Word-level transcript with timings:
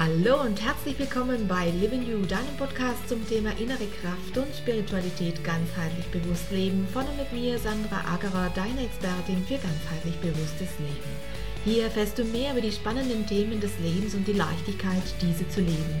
Hallo 0.00 0.40
und 0.40 0.58
herzlich 0.64 0.98
willkommen 0.98 1.46
bei 1.46 1.68
Living 1.78 2.00
You, 2.08 2.24
deinem 2.24 2.56
Podcast 2.56 3.06
zum 3.06 3.20
Thema 3.28 3.50
innere 3.58 3.84
Kraft 4.00 4.34
und 4.34 4.46
Spiritualität 4.56 5.44
ganzheitlich 5.44 6.06
bewusst 6.06 6.50
leben. 6.50 6.88
Von 6.90 7.04
und 7.04 7.18
mit 7.18 7.30
mir, 7.34 7.58
Sandra 7.58 8.00
Agerer, 8.10 8.50
deine 8.54 8.86
Expertin 8.86 9.44
für 9.44 9.58
ganzheitlich 9.58 10.16
bewusstes 10.22 10.70
Leben. 10.78 11.10
Hier 11.66 11.84
erfährst 11.84 12.18
du 12.18 12.24
mehr 12.24 12.52
über 12.52 12.62
die 12.62 12.72
spannenden 12.72 13.26
Themen 13.26 13.60
des 13.60 13.72
Lebens 13.78 14.14
und 14.14 14.26
die 14.26 14.32
Leichtigkeit, 14.32 15.02
diese 15.20 15.46
zu 15.50 15.60
leben. 15.60 16.00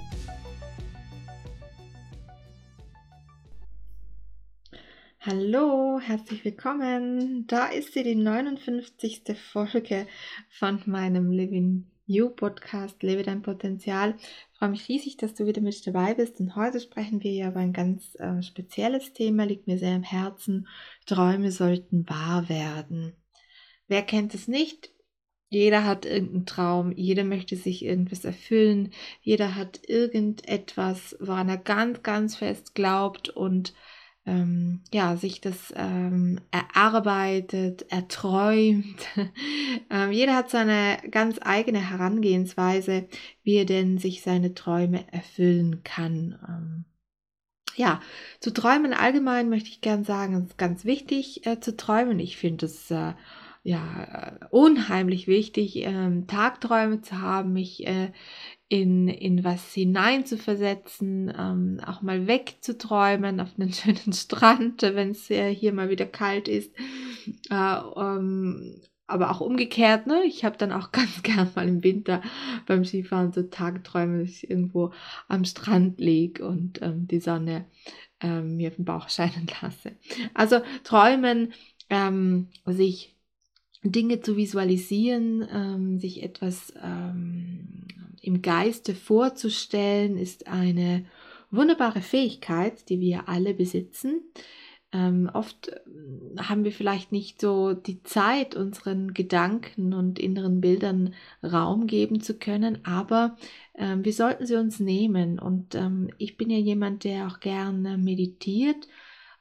Hallo, 5.23 5.99
herzlich 5.99 6.43
willkommen. 6.43 7.45
Da 7.45 7.67
ist 7.67 7.93
sie, 7.93 8.01
die 8.01 8.15
59. 8.15 9.21
Folge 9.51 10.07
von 10.49 10.81
meinem 10.87 11.29
Living 11.29 11.85
You 12.07 12.29
Podcast, 12.29 13.03
Lebe 13.03 13.21
dein 13.21 13.43
Potenzial. 13.43 14.15
Ich 14.17 14.57
freue 14.57 14.69
mich 14.69 14.89
riesig, 14.89 15.17
dass 15.17 15.35
du 15.35 15.45
wieder 15.45 15.61
mit 15.61 15.85
dabei 15.85 16.15
bist. 16.15 16.39
Und 16.39 16.55
heute 16.55 16.79
sprechen 16.79 17.21
wir 17.21 17.31
ja 17.33 17.49
über 17.49 17.59
ein 17.59 17.71
ganz 17.71 18.15
äh, 18.15 18.41
spezielles 18.41 19.13
Thema, 19.13 19.43
liegt 19.43 19.67
mir 19.67 19.77
sehr 19.77 19.95
am 19.95 20.01
Herzen. 20.01 20.67
Träume 21.05 21.51
sollten 21.51 22.09
wahr 22.09 22.49
werden. 22.49 23.13
Wer 23.87 24.01
kennt 24.01 24.33
es 24.33 24.47
nicht? 24.47 24.89
Jeder 25.49 25.85
hat 25.85 26.07
irgendeinen 26.07 26.47
Traum, 26.47 26.93
jeder 26.93 27.25
möchte 27.25 27.57
sich 27.57 27.85
irgendwas 27.85 28.25
erfüllen, 28.25 28.91
jeder 29.21 29.53
hat 29.53 29.81
irgendetwas, 29.87 31.15
woran 31.19 31.47
er 31.47 31.57
ganz, 31.57 32.01
ganz 32.01 32.37
fest 32.37 32.73
glaubt 32.73 33.29
und 33.29 33.75
ähm, 34.25 34.81
ja, 34.93 35.17
sich 35.17 35.41
das 35.41 35.73
ähm, 35.75 36.39
erarbeitet, 36.51 37.91
erträumt. 37.91 39.07
ähm, 39.89 40.11
jeder 40.11 40.35
hat 40.35 40.49
seine 40.49 40.97
ganz 41.09 41.39
eigene 41.41 41.89
Herangehensweise, 41.89 43.07
wie 43.43 43.55
er 43.55 43.65
denn 43.65 43.97
sich 43.97 44.21
seine 44.21 44.53
Träume 44.53 45.11
erfüllen 45.11 45.83
kann. 45.83 46.37
Ähm, 46.47 46.85
ja, 47.75 48.01
zu 48.39 48.51
träumen 48.51 48.93
allgemein 48.93 49.49
möchte 49.49 49.69
ich 49.69 49.81
gern 49.81 50.03
sagen, 50.03 50.35
es 50.35 50.49
ist 50.49 50.57
ganz 50.57 50.85
wichtig 50.85 51.45
äh, 51.47 51.59
zu 51.59 51.75
träumen. 51.75 52.19
Ich 52.19 52.37
finde 52.37 52.67
es 52.67 52.91
äh, 52.91 53.13
ja, 53.63 54.37
unheimlich 54.49 55.27
wichtig, 55.27 55.77
ähm, 55.77 56.27
Tagträume 56.27 57.01
zu 57.01 57.21
haben, 57.21 57.53
mich 57.53 57.85
äh, 57.87 58.11
in, 58.71 59.09
in 59.09 59.43
was 59.43 59.73
hinein 59.73 60.25
zu 60.25 60.37
versetzen, 60.37 61.29
ähm, 61.37 61.81
auch 61.85 62.01
mal 62.01 62.25
wegzuträumen 62.25 63.41
auf 63.41 63.49
einen 63.59 63.73
schönen 63.73 64.13
Strand, 64.13 64.81
wenn 64.81 65.11
es 65.11 65.29
äh, 65.29 65.53
hier 65.53 65.73
mal 65.73 65.89
wieder 65.89 66.05
kalt 66.05 66.47
ist. 66.47 66.73
Äh, 67.49 67.79
ähm, 67.97 68.79
aber 69.07 69.29
auch 69.29 69.41
umgekehrt, 69.41 70.07
ne? 70.07 70.23
Ich 70.25 70.45
habe 70.45 70.57
dann 70.57 70.71
auch 70.71 70.91
ganz 70.93 71.21
gern 71.21 71.51
mal 71.53 71.67
im 71.67 71.83
Winter 71.83 72.21
beim 72.65 72.85
Skifahren 72.85 73.33
so 73.33 73.43
Tagträume, 73.43 74.21
dass 74.21 74.29
ich 74.29 74.49
irgendwo 74.49 74.93
am 75.27 75.43
Strand 75.43 75.99
liege 75.99 76.47
und 76.47 76.81
ähm, 76.81 77.09
die 77.09 77.19
Sonne 77.19 77.65
ähm, 78.21 78.55
mir 78.55 78.69
auf 78.69 78.77
den 78.77 78.85
Bauch 78.85 79.09
scheinen 79.09 79.47
lasse. 79.61 79.91
Also 80.33 80.61
träumen, 80.85 81.51
ähm, 81.89 82.47
sich 82.65 83.17
Dinge 83.83 84.21
zu 84.21 84.37
visualisieren, 84.37 85.45
ähm, 85.51 85.99
sich 85.99 86.23
etwas 86.23 86.71
ähm, 86.81 87.80
im 88.21 88.41
Geiste 88.41 88.95
vorzustellen, 88.95 90.17
ist 90.17 90.47
eine 90.47 91.05
wunderbare 91.49 92.01
Fähigkeit, 92.01 92.89
die 92.89 92.99
wir 92.99 93.27
alle 93.27 93.53
besitzen. 93.53 94.21
Ähm, 94.93 95.29
oft 95.33 95.69
äh, 95.69 95.79
haben 96.37 96.63
wir 96.63 96.71
vielleicht 96.71 97.11
nicht 97.11 97.39
so 97.39 97.73
die 97.73 98.03
Zeit, 98.03 98.55
unseren 98.55 99.13
Gedanken 99.13 99.93
und 99.93 100.19
inneren 100.19 100.59
Bildern 100.59 101.13
Raum 101.41 101.87
geben 101.87 102.19
zu 102.19 102.37
können, 102.37 102.79
aber 102.83 103.37
ähm, 103.75 104.03
wir 104.03 104.13
sollten 104.13 104.45
sie 104.45 104.55
uns 104.55 104.79
nehmen. 104.79 105.39
Und 105.39 105.75
ähm, 105.75 106.09
ich 106.17 106.35
bin 106.37 106.49
ja 106.49 106.57
jemand, 106.57 107.05
der 107.05 107.27
auch 107.27 107.39
gerne 107.39 107.97
meditiert 107.97 108.87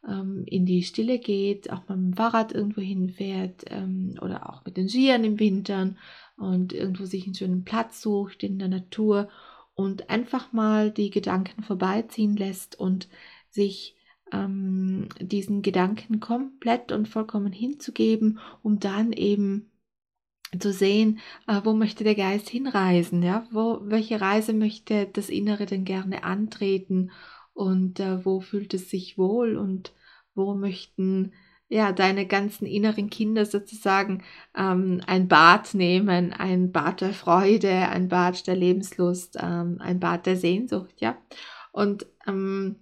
ähm, 0.09 0.45
in 0.47 0.67
die 0.67 0.85
Stille 0.85 1.19
geht, 1.19 1.73
auch 1.73 1.89
mal 1.89 1.97
mit 1.97 2.15
dem 2.15 2.17
Fahrrad 2.17 2.53
irgendwo 2.53 2.81
hinfährt 2.81 3.65
ähm, 3.71 4.15
oder 4.21 4.49
auch 4.49 4.65
mit 4.65 4.77
den 4.77 4.89
Skiern 4.89 5.25
im 5.25 5.41
Winter 5.41 5.95
und 6.41 6.73
irgendwo 6.73 7.05
sich 7.05 7.27
einen 7.27 7.34
schönen 7.34 7.65
Platz 7.65 8.01
sucht 8.01 8.43
in 8.43 8.59
der 8.59 8.69
Natur 8.69 9.28
und 9.75 10.11
einfach 10.11 10.53
mal 10.53 10.91
die 10.91 11.11
Gedanken 11.11 11.62
vorbeiziehen 11.62 12.37
lässt 12.37 12.78
und 12.78 13.09
sich 13.51 13.97
ähm, 14.33 15.09
diesen 15.21 15.62
Gedanken 15.62 16.21
komplett 16.21 16.93
und 16.93 17.09
vollkommen 17.09 17.53
hinzugeben, 17.53 18.39
um 18.62 18.78
dann 18.81 19.12
eben 19.12 19.71
zu 20.59 20.73
sehen, 20.73 21.21
äh, 21.47 21.61
wo 21.65 21.75
möchte 21.75 22.05
der 22.05 22.15
Geist 22.15 22.49
hinreisen, 22.49 23.22
ja, 23.22 23.47
wo, 23.53 23.81
welche 23.84 24.21
Reise 24.21 24.53
möchte 24.53 25.07
das 25.12 25.28
Innere 25.28 25.67
denn 25.67 25.84
gerne 25.84 26.25
antreten 26.25 27.11
und 27.53 28.01
äh, 28.01 28.25
wo 28.25 28.41
fühlt 28.41 28.75
es 28.75 28.91
sich 28.91 29.19
wohl 29.19 29.57
und 29.57 29.93
wo 30.34 30.55
möchten 30.55 31.33
ja 31.71 31.93
deine 31.93 32.27
ganzen 32.27 32.67
inneren 32.67 33.09
Kinder 33.09 33.47
sozusagen 33.47 34.23
ähm, 34.57 35.01
ein 35.07 35.29
Bad 35.29 35.73
nehmen, 35.73 36.33
ein 36.33 36.73
Bad 36.73 37.01
der 37.01 37.15
Freude, 37.15 37.71
ein 37.71 38.09
Bad 38.09 38.47
der 38.47 38.57
Lebenslust, 38.57 39.39
ähm, 39.41 39.79
ein 39.81 40.01
Bad 40.01 40.27
der 40.27 40.37
Sehnsucht, 40.37 41.01
ja. 41.01 41.17
Und 41.73 42.07
ähm, 42.27 42.77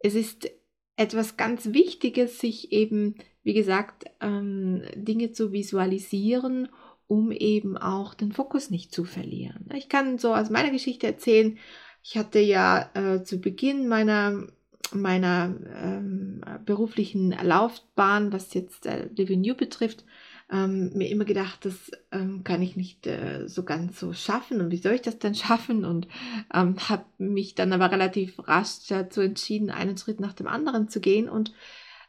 es 0.00 0.14
ist 0.14 0.50
etwas 0.96 1.36
ganz 1.36 1.66
Wichtiges, 1.74 2.38
sich 2.40 2.72
eben, 2.72 3.16
wie 3.42 3.52
gesagt, 3.52 4.06
ähm, 4.20 4.82
Dinge 4.94 5.32
zu 5.32 5.52
visualisieren, 5.52 6.70
um 7.06 7.30
eben 7.30 7.76
auch 7.76 8.14
den 8.14 8.32
Fokus 8.32 8.70
nicht 8.70 8.94
zu 8.94 9.04
verlieren. 9.04 9.68
Ich 9.74 9.90
kann 9.90 10.18
so 10.18 10.34
aus 10.34 10.48
meiner 10.48 10.70
Geschichte 10.70 11.06
erzählen, 11.06 11.58
ich 12.02 12.16
hatte 12.16 12.38
ja 12.38 12.90
äh, 12.94 13.24
zu 13.24 13.40
Beginn 13.40 13.88
meiner, 13.88 14.46
meiner 14.92 15.54
ähm, 15.74 16.40
beruflichen 16.64 17.30
Laufbahn, 17.30 18.32
was 18.32 18.54
jetzt 18.54 18.86
äh, 18.86 19.08
New 19.36 19.54
betrifft, 19.54 20.04
ähm, 20.50 20.92
mir 20.94 21.08
immer 21.08 21.24
gedacht, 21.24 21.64
das 21.64 21.90
ähm, 22.12 22.44
kann 22.44 22.62
ich 22.62 22.76
nicht 22.76 23.06
äh, 23.06 23.48
so 23.48 23.64
ganz 23.64 23.98
so 23.98 24.12
schaffen. 24.12 24.60
Und 24.60 24.70
wie 24.70 24.76
soll 24.76 24.92
ich 24.92 25.02
das 25.02 25.18
denn 25.18 25.34
schaffen? 25.34 25.84
Und 25.84 26.06
ähm, 26.54 26.76
habe 26.88 27.04
mich 27.18 27.54
dann 27.54 27.72
aber 27.72 27.90
relativ 27.90 28.38
rasch 28.46 28.86
dazu 28.88 29.20
entschieden, 29.22 29.70
einen 29.70 29.96
Schritt 29.96 30.20
nach 30.20 30.34
dem 30.34 30.46
anderen 30.46 30.88
zu 30.88 31.00
gehen 31.00 31.28
und 31.28 31.52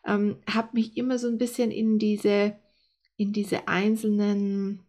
ähm, 0.06 0.38
habe 0.52 0.70
mich 0.74 0.98
immer 0.98 1.18
so 1.18 1.28
ein 1.28 1.38
bisschen 1.38 1.72
in 1.72 1.98
diese 1.98 2.56
in 3.20 3.34
diese 3.34 3.68
einzelnen 3.68 4.87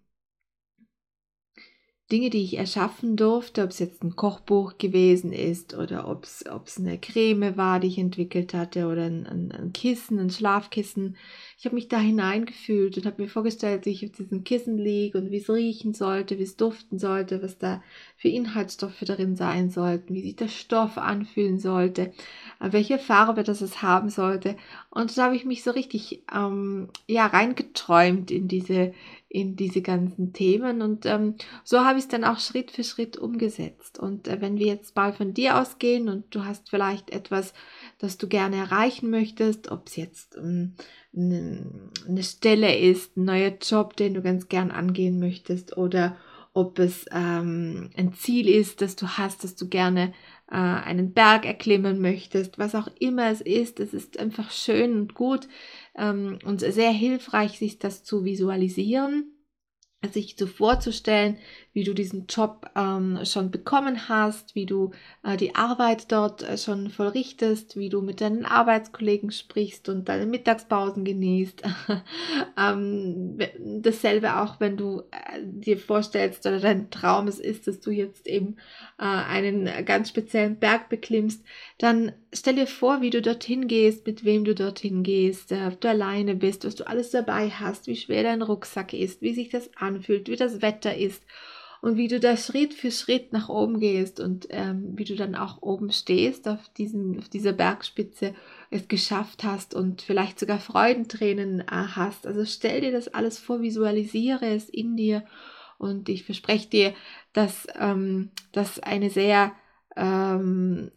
Dinge, 2.11 2.31
die 2.31 2.43
ich 2.43 2.57
erschaffen 2.57 3.17
durfte, 3.17 3.63
ob 3.63 3.71
es 3.71 3.79
jetzt 3.81 4.03
ein 4.03 4.17
Kochbuch 4.17 4.79
gewesen 4.79 5.31
ist 5.31 5.77
oder 5.77 6.09
ob 6.09 6.25
es, 6.25 6.45
ob 6.51 6.67
es 6.67 6.79
eine 6.79 6.99
Creme 6.99 7.59
war, 7.59 7.81
die 7.81 7.89
ich 7.89 7.99
entwickelt 7.99 8.55
hatte 8.55 8.87
oder 8.87 9.05
ein, 9.05 9.27
ein, 9.27 9.53
ein 9.53 9.73
Kissen, 9.75 10.19
ein 10.19 10.31
Schlafkissen. 10.31 11.17
Ich 11.59 11.67
habe 11.67 11.75
mich 11.75 11.89
da 11.89 11.99
hineingefühlt 11.99 12.97
und 12.97 13.05
habe 13.05 13.21
mir 13.21 13.29
vorgestellt, 13.29 13.85
wie 13.85 13.91
ich 13.91 14.07
auf 14.07 14.13
diesem 14.13 14.43
Kissen 14.43 14.79
liege 14.79 15.19
und 15.19 15.31
wie 15.31 15.37
es 15.37 15.51
riechen 15.51 15.93
sollte, 15.93 16.39
wie 16.39 16.45
es 16.45 16.57
duften 16.57 16.99
sollte, 16.99 17.43
was 17.43 17.59
da 17.59 17.83
für 18.19 18.29
Inhaltsstoffe 18.29 19.01
darin 19.03 19.37
sein 19.37 19.71
sollten, 19.71 20.13
wie 20.13 20.23
sich 20.23 20.35
der 20.35 20.49
Stoff 20.49 20.99
anfühlen 20.99 21.61
sollte, 21.61 22.13
äh, 22.61 22.73
welche 22.73 22.99
Farbe 22.99 23.45
das 23.45 23.61
es 23.61 23.81
haben 23.81 24.11
sollte. 24.11 24.57
Und 24.91 25.17
da 25.17 25.27
habe 25.27 25.37
ich 25.37 25.45
mich 25.45 25.63
so 25.63 25.71
richtig 25.71 26.25
ähm, 26.35 26.89
ja, 27.07 27.27
reingeträumt 27.27 28.31
in 28.33 28.49
diese 28.49 28.93
in 29.31 29.57
diese 29.57 29.83
ganzen 29.83 30.33
Themen. 30.33 30.83
Und 30.83 31.05
ähm, 31.07 31.35
so 31.63 31.85
habe 31.85 31.99
ich 31.99 32.05
es 32.05 32.09
dann 32.09 32.25
auch 32.25 32.41
Schritt 32.41 32.71
für 32.71 32.83
Schritt 32.83 33.17
umgesetzt. 33.17 33.99
Und 33.99 34.27
äh, 34.27 34.41
wenn 34.41 34.59
wir 34.59 34.67
jetzt 34.67 34.97
mal 34.97 35.13
von 35.13 35.35
dir 35.35 35.61
ausgehen 35.61 36.09
und 36.09 36.35
du 36.35 36.45
hast 36.45 36.71
vielleicht 36.71 37.11
etwas, 37.11 37.53
das 37.99 38.17
du 38.17 38.27
gerne 38.27 38.57
erreichen 38.57 39.11
möchtest, 39.11 39.71
ob 39.71 39.87
es 39.87 39.97
jetzt 39.97 40.37
ähm, 40.39 40.75
eine, 41.15 41.67
eine 42.09 42.23
Stelle 42.23 42.77
ist, 42.79 43.17
ein 43.17 43.27
neuer 43.27 43.53
Job, 43.61 43.97
den 43.97 44.15
du 44.15 44.23
ganz 44.23 44.49
gern 44.49 44.71
angehen 44.71 45.21
möchtest 45.21 45.77
oder 45.77 46.17
ob 46.59 46.81
es 46.81 47.07
ähm, 47.13 47.91
ein 47.97 48.15
Ziel 48.15 48.49
ist, 48.49 48.83
das 48.83 48.97
du 48.97 49.07
hast, 49.07 49.45
dass 49.45 49.55
du 49.55 49.69
gerne 49.69 50.13
äh, 50.51 50.57
einen 50.57 51.13
Berg 51.13 51.47
erklimmen 51.47 52.01
möchtest, 52.01 52.59
was 52.59 52.75
auch 52.75 52.89
immer 52.99 53.31
es 53.31 53.41
ist. 53.41 53.79
Es 53.79 53.95
ist 53.95 54.19
einfach 54.19 54.51
schön 54.51 54.99
und 54.99 55.15
gut 55.15 55.47
ähm, 55.97 56.41
und 56.45 56.61
sehr 56.61 56.91
hilfreich, 56.91 57.61
sich 57.61 57.79
das 57.79 58.03
zu 58.03 58.25
visualisieren 58.25 59.38
sich 60.07 60.37
so 60.39 60.47
vorzustellen, 60.47 61.39
wie 61.73 61.83
du 61.83 61.93
diesen 61.93 62.27
Job 62.29 62.71
ähm, 62.77 63.19
schon 63.25 63.51
bekommen 63.51 64.09
hast, 64.09 64.55
wie 64.55 64.65
du 64.65 64.93
äh, 65.25 65.37
die 65.37 65.57
Arbeit 65.57 66.13
dort 66.13 66.43
äh, 66.43 66.57
schon 66.57 66.91
vollrichtest, 66.91 67.77
wie 67.77 67.89
du 67.89 68.01
mit 68.01 68.21
deinen 68.21 68.45
Arbeitskollegen 68.45 69.33
sprichst 69.33 69.89
und 69.89 70.09
deine 70.09 70.27
Mittagspausen 70.27 71.05
genießt. 71.05 71.63
ähm, 72.59 73.39
dasselbe 73.83 74.41
auch, 74.41 74.61
wenn 74.61 74.77
du 74.77 75.01
äh, 75.11 75.41
dir 75.43 75.79
vorstellst 75.79 76.47
oder 76.47 76.61
dein 76.61 76.91
Traum 76.91 77.27
es 77.27 77.41
ist, 77.41 77.67
dass 77.67 77.81
du 77.81 77.91
jetzt 77.91 78.29
eben 78.29 78.57
äh, 78.99 79.05
einen 79.05 79.85
ganz 79.85 80.11
speziellen 80.11 80.61
Berg 80.61 80.89
beklimmst, 80.89 81.45
dann 81.79 82.13
stell 82.33 82.57
dir 82.57 82.67
vor, 82.67 83.01
wie 83.01 83.11
du 83.11 83.23
dorthin 83.23 83.69
gehst, 83.69 84.05
mit 84.05 84.25
wem 84.25 84.45
du 84.45 84.55
dorthin 84.55 85.05
gehst, 85.05 85.53
äh, 85.53 85.69
ob 85.69 85.81
du 85.81 85.89
alleine 85.89 86.35
bist, 86.35 86.65
was 86.65 86.75
du 86.75 86.87
alles 86.87 87.11
dabei 87.11 87.51
hast, 87.51 87.87
wie 87.87 87.97
schwer 87.97 88.25
dein 88.25 88.43
Rucksack 88.43 88.93
ist, 88.93 89.23
wie 89.23 89.33
sich 89.33 89.49
das 89.49 89.71
anfühlt, 89.77 90.29
wie 90.29 90.37
das 90.37 90.61
Wetter 90.61 90.97
ist 90.97 91.23
und 91.81 91.97
wie 91.97 92.09
du 92.09 92.19
da 92.19 92.37
Schritt 92.37 92.75
für 92.75 92.91
Schritt 92.91 93.33
nach 93.33 93.49
oben 93.49 93.79
gehst 93.79 94.19
und 94.19 94.49
ähm, 94.51 94.91
wie 94.97 95.05
du 95.05 95.15
dann 95.15 95.37
auch 95.37 95.63
oben 95.63 95.93
stehst 95.93 96.49
auf, 96.49 96.69
diesem, 96.77 97.17
auf 97.19 97.29
dieser 97.29 97.53
Bergspitze, 97.53 98.35
es 98.71 98.89
geschafft 98.89 99.45
hast 99.45 99.75
und 99.75 100.03
vielleicht 100.03 100.41
sogar 100.41 100.59
Freudentränen 100.59 101.61
äh, 101.61 101.65
hast. 101.69 102.27
Also 102.27 102.45
stell 102.45 102.81
dir 102.81 102.91
das 102.91 103.07
alles 103.07 103.39
vor, 103.39 103.63
visualisiere 103.63 104.47
es 104.47 104.69
in 104.69 104.97
dir 104.97 105.25
und 105.79 106.09
ich 106.09 106.25
verspreche 106.25 106.69
dir, 106.69 106.95
dass 107.33 107.69
ähm, 107.79 108.31
das 108.51 108.81
eine 108.81 109.11
sehr 109.11 109.53
ähm, 109.99 110.93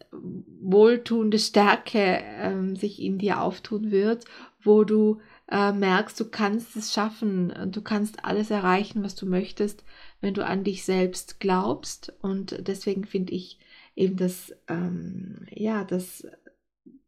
wohltuende 0.60 1.38
Stärke 1.38 2.20
ähm, 2.22 2.76
sich 2.76 3.02
in 3.02 3.18
dir 3.18 3.42
auftun 3.42 3.90
wird, 3.90 4.24
wo 4.62 4.84
du 4.84 5.20
äh, 5.50 5.72
merkst, 5.72 6.18
du 6.20 6.30
kannst 6.30 6.76
es 6.76 6.92
schaffen, 6.92 7.52
du 7.72 7.82
kannst 7.82 8.24
alles 8.24 8.50
erreichen, 8.50 9.02
was 9.02 9.16
du 9.16 9.26
möchtest, 9.26 9.84
wenn 10.20 10.34
du 10.34 10.46
an 10.46 10.62
dich 10.62 10.84
selbst 10.84 11.40
glaubst. 11.40 12.12
Und 12.22 12.56
deswegen 12.66 13.04
finde 13.04 13.32
ich 13.32 13.58
eben 13.96 14.16
das, 14.16 14.54
ähm, 14.68 15.46
ja, 15.50 15.82
das, 15.84 16.26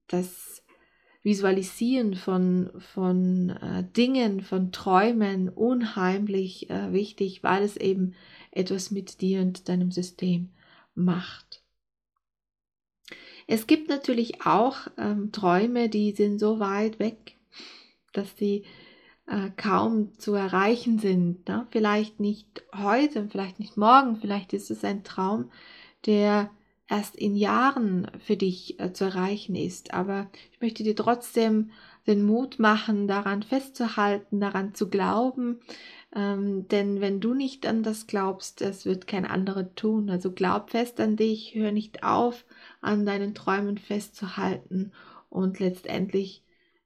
das 0.08 0.64
Visualisieren 1.22 2.16
von, 2.16 2.70
von 2.92 3.50
äh, 3.50 3.84
Dingen, 3.96 4.42
von 4.42 4.72
Träumen 4.72 5.48
unheimlich 5.48 6.68
äh, 6.68 6.92
wichtig, 6.92 7.42
weil 7.42 7.62
es 7.62 7.76
eben 7.76 8.14
etwas 8.50 8.90
mit 8.90 9.20
dir 9.20 9.40
und 9.40 9.68
deinem 9.68 9.90
System 9.90 10.50
macht. 10.94 11.53
Es 13.46 13.66
gibt 13.66 13.88
natürlich 13.88 14.46
auch 14.46 14.76
ähm, 14.96 15.32
Träume, 15.32 15.88
die 15.88 16.12
sind 16.12 16.38
so 16.38 16.60
weit 16.60 16.98
weg, 16.98 17.36
dass 18.12 18.36
sie 18.36 18.64
äh, 19.26 19.50
kaum 19.56 20.18
zu 20.18 20.34
erreichen 20.34 20.98
sind. 20.98 21.48
Ne? 21.48 21.66
Vielleicht 21.70 22.20
nicht 22.20 22.64
heute, 22.74 23.28
vielleicht 23.28 23.58
nicht 23.58 23.76
morgen, 23.76 24.16
vielleicht 24.16 24.52
ist 24.52 24.70
es 24.70 24.84
ein 24.84 25.04
Traum, 25.04 25.50
der 26.06 26.50
erst 26.88 27.16
in 27.16 27.34
Jahren 27.34 28.10
für 28.18 28.36
dich 28.36 28.78
äh, 28.80 28.92
zu 28.92 29.04
erreichen 29.04 29.54
ist. 29.54 29.94
Aber 29.94 30.28
ich 30.52 30.60
möchte 30.60 30.82
dir 30.82 30.96
trotzdem 30.96 31.70
den 32.06 32.24
Mut 32.24 32.58
machen, 32.58 33.08
daran 33.08 33.42
festzuhalten, 33.42 34.40
daran 34.40 34.74
zu 34.74 34.88
glauben. 34.88 35.60
Ähm, 36.14 36.68
denn 36.68 37.00
wenn 37.00 37.20
du 37.20 37.34
nicht 37.34 37.66
an 37.66 37.82
das 37.82 38.06
glaubst, 38.06 38.60
das 38.60 38.86
wird 38.86 39.06
kein 39.06 39.26
anderer 39.26 39.74
tun. 39.74 40.10
Also 40.10 40.32
glaub 40.32 40.70
fest 40.70 41.00
an 41.00 41.16
dich, 41.16 41.54
hör 41.54 41.72
nicht 41.72 42.04
auf, 42.04 42.44
an 42.80 43.04
deinen 43.04 43.34
Träumen 43.34 43.78
festzuhalten 43.78 44.92
und 45.28 45.58
letztendlich 45.58 46.44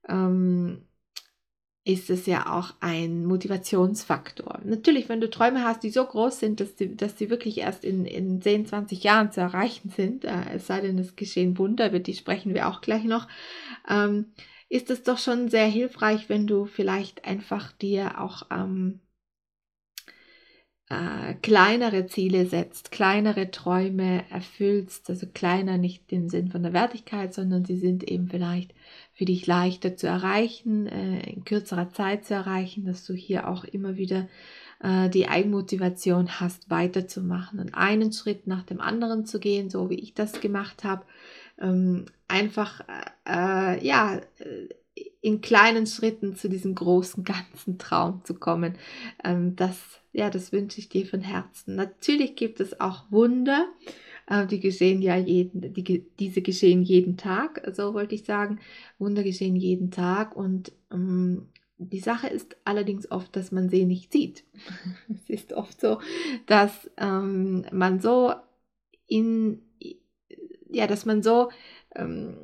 ähm, 0.08 0.82
ist 1.84 2.10
es 2.10 2.26
ja 2.26 2.52
auch 2.52 2.74
ein 2.80 3.24
Motivationsfaktor. 3.24 4.60
Natürlich, 4.64 5.08
wenn 5.08 5.22
du 5.22 5.30
Träume 5.30 5.64
hast, 5.64 5.82
die 5.82 5.90
so 5.90 6.04
groß 6.04 6.38
sind, 6.38 6.60
dass 6.60 6.76
sie, 6.76 6.94
dass 6.96 7.16
sie 7.16 7.30
wirklich 7.30 7.58
erst 7.58 7.84
in, 7.84 8.04
in 8.04 8.42
10, 8.42 8.66
20 8.66 9.02
Jahren 9.04 9.32
zu 9.32 9.40
erreichen 9.40 9.90
sind, 9.90 10.24
äh, 10.24 10.54
es 10.54 10.66
sei 10.66 10.80
denn, 10.82 10.98
es 10.98 11.16
geschehen 11.16 11.56
Wunder, 11.58 11.88
über 11.88 11.98
die 11.98 12.14
sprechen 12.14 12.54
wir 12.54 12.68
auch 12.68 12.82
gleich 12.82 13.04
noch, 13.04 13.26
ähm, 13.88 14.32
ist 14.68 14.90
es 14.90 15.02
doch 15.02 15.18
schon 15.18 15.48
sehr 15.48 15.66
hilfreich, 15.66 16.28
wenn 16.28 16.46
du 16.46 16.66
vielleicht 16.66 17.24
einfach 17.24 17.72
dir 17.72 18.20
auch 18.20 18.42
ähm, 18.50 19.00
äh, 20.90 21.34
kleinere 21.34 22.06
Ziele 22.06 22.46
setzt, 22.46 22.90
kleinere 22.90 23.50
Träume 23.50 24.24
erfüllst, 24.30 25.10
also 25.10 25.26
kleiner 25.26 25.76
nicht 25.76 26.10
im 26.12 26.28
Sinn 26.28 26.50
von 26.50 26.62
der 26.62 26.72
Wertigkeit, 26.72 27.34
sondern 27.34 27.64
sie 27.64 27.76
sind 27.76 28.04
eben 28.04 28.28
vielleicht 28.28 28.72
für 29.12 29.26
dich 29.26 29.46
leichter 29.46 29.96
zu 29.96 30.06
erreichen, 30.06 30.86
äh, 30.86 31.30
in 31.30 31.44
kürzerer 31.44 31.90
Zeit 31.90 32.24
zu 32.24 32.34
erreichen, 32.34 32.86
dass 32.86 33.04
du 33.04 33.12
hier 33.12 33.48
auch 33.48 33.64
immer 33.64 33.96
wieder 33.96 34.28
äh, 34.80 35.10
die 35.10 35.28
Eigenmotivation 35.28 36.40
hast, 36.40 36.70
weiterzumachen 36.70 37.60
und 37.60 37.74
einen 37.74 38.12
Schritt 38.12 38.46
nach 38.46 38.62
dem 38.62 38.80
anderen 38.80 39.26
zu 39.26 39.40
gehen, 39.40 39.70
so 39.70 39.90
wie 39.90 39.98
ich 39.98 40.14
das 40.14 40.40
gemacht 40.40 40.84
habe. 40.84 41.04
Ähm, 41.60 42.06
einfach, 42.28 42.80
äh, 43.26 43.84
ja, 43.84 44.20
äh, 44.38 44.68
in 45.20 45.40
kleinen 45.40 45.86
Schritten 45.86 46.36
zu 46.36 46.48
diesem 46.48 46.74
großen 46.74 47.24
ganzen 47.24 47.78
Traum 47.78 48.22
zu 48.24 48.34
kommen. 48.34 48.74
Ähm, 49.24 49.56
das, 49.56 49.78
ja, 50.12 50.30
das 50.30 50.52
wünsche 50.52 50.78
ich 50.78 50.88
dir 50.88 51.06
von 51.06 51.20
Herzen. 51.20 51.74
Natürlich 51.74 52.36
gibt 52.36 52.60
es 52.60 52.80
auch 52.80 53.10
Wunder, 53.10 53.66
äh, 54.26 54.46
die 54.46 54.60
geschehen 54.60 55.02
ja 55.02 55.16
jeden, 55.16 55.72
die, 55.72 56.06
diese 56.18 56.42
geschehen 56.42 56.82
jeden 56.82 57.16
Tag. 57.16 57.68
So 57.74 57.94
wollte 57.94 58.14
ich 58.14 58.24
sagen, 58.24 58.60
Wunder 58.98 59.22
geschehen 59.22 59.56
jeden 59.56 59.90
Tag 59.90 60.36
und 60.36 60.72
ähm, 60.92 61.48
die 61.78 62.00
Sache 62.00 62.28
ist 62.28 62.56
allerdings 62.64 63.10
oft, 63.10 63.34
dass 63.36 63.52
man 63.52 63.68
sie 63.68 63.84
nicht 63.84 64.12
sieht. 64.12 64.44
es 65.08 65.28
ist 65.28 65.52
oft 65.52 65.80
so, 65.80 66.00
dass 66.46 66.90
ähm, 66.96 67.64
man 67.72 68.00
so 68.00 68.34
in, 69.06 69.62
ja, 70.68 70.86
dass 70.86 71.06
man 71.06 71.22
so 71.22 71.50
ähm, 71.94 72.36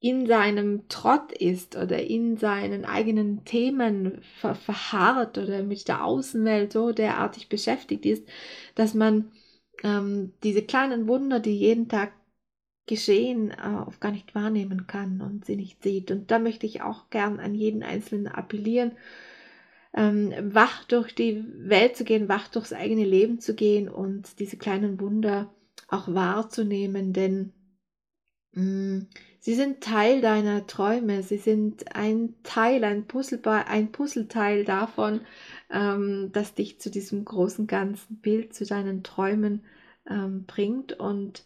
in 0.00 0.26
seinem 0.26 0.88
Trott 0.88 1.32
ist 1.32 1.76
oder 1.76 2.04
in 2.04 2.36
seinen 2.36 2.84
eigenen 2.84 3.44
Themen 3.44 4.20
ver 4.40 4.54
verharrt 4.54 5.38
oder 5.38 5.62
mit 5.64 5.88
der 5.88 6.04
Außenwelt 6.04 6.72
so 6.72 6.92
derartig 6.92 7.48
beschäftigt 7.48 8.06
ist, 8.06 8.28
dass 8.76 8.94
man 8.94 9.32
ähm, 9.82 10.32
diese 10.44 10.62
kleinen 10.62 11.08
Wunder, 11.08 11.40
die 11.40 11.56
jeden 11.58 11.88
Tag 11.88 12.12
geschehen, 12.86 13.50
äh, 13.50 13.82
oft 13.86 14.00
gar 14.00 14.12
nicht 14.12 14.34
wahrnehmen 14.34 14.86
kann 14.86 15.20
und 15.20 15.44
sie 15.44 15.56
nicht 15.56 15.82
sieht. 15.82 16.10
Und 16.10 16.30
da 16.30 16.38
möchte 16.38 16.66
ich 16.66 16.82
auch 16.82 17.10
gern 17.10 17.40
an 17.40 17.54
jeden 17.54 17.82
Einzelnen 17.82 18.28
appellieren, 18.28 18.92
ähm, 19.94 20.32
wach 20.54 20.84
durch 20.84 21.14
die 21.14 21.44
Welt 21.58 21.96
zu 21.96 22.04
gehen, 22.04 22.28
wach 22.28 22.48
durchs 22.48 22.72
eigene 22.72 23.04
Leben 23.04 23.40
zu 23.40 23.54
gehen 23.54 23.88
und 23.88 24.38
diese 24.38 24.56
kleinen 24.56 25.00
Wunder 25.00 25.52
auch 25.88 26.12
wahrzunehmen, 26.12 27.12
denn 27.12 27.52
Sie 29.40 29.54
sind 29.54 29.82
Teil 29.82 30.20
deiner 30.20 30.66
Träume, 30.66 31.22
sie 31.22 31.36
sind 31.36 31.94
ein 31.94 32.34
Teil, 32.42 32.82
ein, 32.84 33.06
Puzzle, 33.06 33.40
ein 33.46 33.92
Puzzleteil 33.92 34.64
davon, 34.64 35.20
ähm, 35.70 36.30
das 36.32 36.54
dich 36.54 36.80
zu 36.80 36.90
diesem 36.90 37.24
großen 37.24 37.66
ganzen 37.66 38.20
Bild, 38.20 38.54
zu 38.54 38.66
deinen 38.66 39.04
Träumen 39.04 39.64
ähm, 40.10 40.44
bringt. 40.44 40.98
Und 40.98 41.44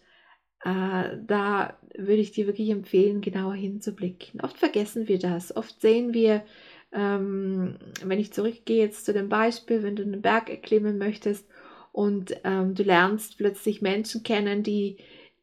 äh, 0.64 1.18
da 1.26 1.78
würde 1.96 2.22
ich 2.22 2.32
dir 2.32 2.46
wirklich 2.46 2.70
empfehlen, 2.70 3.20
genauer 3.20 3.54
hinzublicken. 3.54 4.40
Oft 4.40 4.56
vergessen 4.58 5.06
wir 5.06 5.18
das. 5.18 5.54
Oft 5.54 5.80
sehen 5.80 6.14
wir, 6.14 6.42
ähm, 6.92 7.76
wenn 8.04 8.20
ich 8.20 8.32
zurückgehe 8.32 8.84
jetzt 8.84 9.04
zu 9.04 9.12
dem 9.12 9.28
Beispiel, 9.28 9.82
wenn 9.82 9.96
du 9.96 10.02
einen 10.02 10.22
Berg 10.22 10.48
erklimmen 10.48 10.98
möchtest 10.98 11.46
und 11.92 12.34
ähm, 12.44 12.74
du 12.74 12.82
lernst 12.84 13.36
plötzlich 13.36 13.82
Menschen 13.82 14.22
kennen, 14.22 14.62
die 14.62 14.96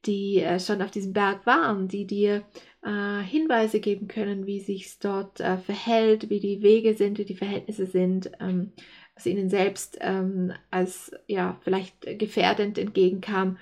die 0.06 0.40
äh, 0.40 0.60
schon 0.60 0.82
auf 0.82 0.92
diesem 0.92 1.14
Berg 1.14 1.46
waren, 1.46 1.88
die 1.88 2.06
dir 2.06 2.44
äh, 2.84 3.22
Hinweise 3.22 3.80
geben 3.80 4.08
können, 4.08 4.46
wie 4.46 4.60
sich 4.60 5.00
dort 5.00 5.40
äh, 5.40 5.58
verhält, 5.58 6.30
wie 6.30 6.40
die 6.40 6.62
Wege 6.62 6.94
sind, 6.94 7.18
wie 7.18 7.26
die 7.26 7.36
Verhältnisse 7.36 7.86
sind, 7.86 8.32
ähm, 8.40 8.72
was 9.16 9.26
ihnen 9.26 9.50
selbst 9.50 9.98
ähm, 10.00 10.54
als 10.72 11.12
ja 11.28 11.60
vielleicht 11.64 12.18
gefährdend 12.18 12.78
entgegenkam. 12.78 13.58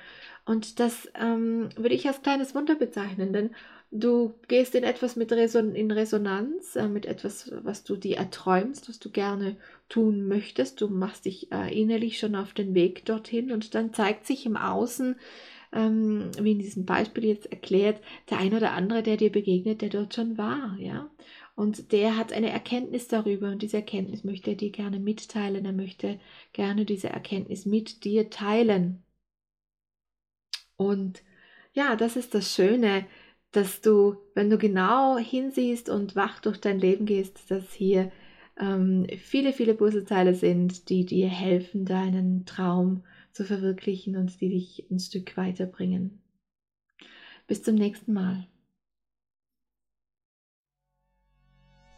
Und 0.46 0.79
das 0.79 1.10
ähm, 1.20 1.70
würde 1.75 1.96
ich 1.96 2.08
als 2.08 2.22
kleines 2.22 2.56
Wunder 2.56 2.75
bezeichnen, 2.75 3.34
denn 3.34 3.50
du 3.91 4.36
gehst 4.48 4.75
in 4.75 4.84
etwas 4.84 5.15
mit 5.15 5.32
Reson 5.32 5.75
in 5.75 5.91
Resonanz, 5.91 6.75
äh, 6.75 6.88
mit 6.88 7.06
etwas, 7.06 7.51
was 7.63 7.84
du 7.84 7.96
dir 7.96 8.17
erträumst, 8.17 8.88
was 8.88 9.00
du 9.00 9.10
gerne 9.10 9.58
tun 9.89 10.27
möchtest. 10.27 10.79
Du 10.79 10.88
machst 10.88 11.25
dich 11.25 11.51
äh, 11.51 11.77
innerlich 11.77 12.20
schon 12.20 12.36
auf 12.36 12.53
den 12.53 12.75
Weg 12.75 13.06
dorthin 13.06 13.51
und 13.51 13.74
dann 13.75 13.94
zeigt 13.94 14.25
sich 14.25 14.46
im 14.46 14.56
Außen, 14.56 15.15
ähm, 15.78 16.32
wie 16.42 16.54
in 16.54 16.60
diesem 16.60 16.86
Beispiel 16.86 17.26
jetzt 17.26 17.46
erklärt, 17.52 18.02
der 18.30 18.40
ein 18.40 18.54
oder 18.54 18.72
andere, 18.74 19.04
der 19.04 19.16
dir 19.18 19.32
begegnet, 19.32 19.82
der 19.82 19.90
dort 19.90 20.16
schon 20.16 20.38
war, 20.38 20.76
ja. 20.80 21.10
Und 21.56 21.92
der 21.92 22.18
hat 22.18 22.34
eine 22.34 22.50
Erkenntnis 22.50 23.08
darüber 23.08 23.50
und 23.52 23.62
diese 23.62 23.78
Erkenntnis 23.78 24.24
möchte 24.24 24.52
er 24.52 24.56
dir 24.58 24.72
gerne 24.72 25.00
mitteilen. 25.00 25.66
Er 25.66 25.74
möchte 25.74 26.20
gerne 26.54 26.86
diese 26.86 27.10
Erkenntnis 27.10 27.66
mit 27.66 28.04
dir 28.04 28.30
teilen. 28.30 29.04
Und 30.78 31.24
ja, 31.74 31.96
das 31.96 32.16
ist 32.16 32.34
das 32.36 32.54
Schöne, 32.54 33.06
dass 33.52 33.82
du, 33.82 34.18
wenn 34.36 34.50
du 34.50 34.58
genau 34.58 35.18
hinsiehst 35.18 35.90
und 35.90 36.16
wach 36.16 36.40
durch 36.42 36.60
dein 36.60 36.80
Leben 36.80 37.06
gehst, 37.06 37.50
dass 37.50 37.74
hier 37.74 38.12
ähm, 38.60 39.08
viele, 39.18 39.54
viele 39.54 39.74
Puzzleteile 39.74 40.34
sind, 40.36 40.90
die 40.90 41.06
dir 41.06 41.28
helfen, 41.28 41.86
deinen 41.86 42.46
Traum 42.46 43.04
zu 43.38 43.46
verwirklichen 43.46 44.17
und 44.17 44.41
die 44.41 44.50
dich 44.50 44.86
ein 44.89 45.00
Stück 45.00 45.38
weiterbringen. 45.38 46.20
Bis 47.46 47.62
zum 47.63 47.75
nächsten 47.75 48.13
Mal. 48.13 48.48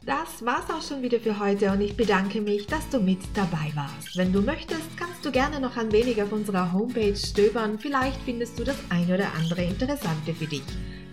Das 0.05 0.45
war's 0.45 0.69
auch 0.69 0.81
schon 0.81 1.01
wieder 1.01 1.19
für 1.19 1.39
heute 1.39 1.71
und 1.71 1.81
ich 1.81 1.97
bedanke 1.97 2.39
mich, 2.41 2.67
dass 2.67 2.87
du 2.89 2.99
mit 2.99 3.19
dabei 3.35 3.71
warst. 3.75 4.17
Wenn 4.17 4.33
du 4.33 4.41
möchtest, 4.41 4.97
kannst 4.97 5.23
du 5.25 5.31
gerne 5.31 5.59
noch 5.59 5.77
ein 5.77 5.91
wenig 5.91 6.21
auf 6.21 6.31
unserer 6.31 6.71
Homepage 6.73 7.15
stöbern. 7.15 7.79
Vielleicht 7.79 8.21
findest 8.21 8.59
du 8.59 8.63
das 8.63 8.77
ein 8.89 9.11
oder 9.11 9.33
andere 9.33 9.63
Interessante 9.63 10.33
für 10.33 10.47
dich. 10.47 10.63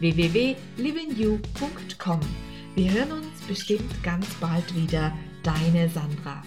www.livingyou.com. 0.00 2.20
Wir 2.74 2.92
hören 2.92 3.12
uns 3.12 3.40
bestimmt 3.48 4.02
ganz 4.02 4.26
bald 4.36 4.74
wieder. 4.74 5.16
Deine 5.42 5.88
Sandra. 5.88 6.42